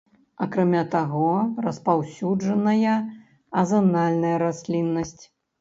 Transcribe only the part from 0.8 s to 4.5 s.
таго, распаўсюджаная азанальная